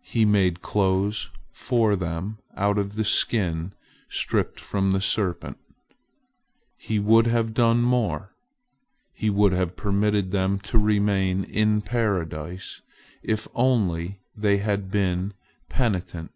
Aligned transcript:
He 0.00 0.24
made 0.24 0.62
clothes 0.62 1.28
for 1.52 1.94
them 1.94 2.38
out 2.56 2.78
of 2.78 2.94
the 2.94 3.04
skin 3.04 3.74
stripped 4.08 4.58
from 4.58 4.92
the 4.92 5.02
serpent. 5.02 5.58
He 6.78 6.98
would 6.98 7.26
have 7.26 7.52
done 7.52 7.80
even 7.80 7.84
more. 7.84 8.34
He 9.12 9.28
would 9.28 9.52
have 9.52 9.76
permitted 9.76 10.30
them 10.30 10.60
to 10.60 10.78
remain 10.78 11.44
in 11.44 11.82
Paradise, 11.82 12.80
if 13.22 13.46
only 13.54 14.20
they 14.34 14.56
had 14.56 14.90
been 14.90 15.34
penitent. 15.68 16.32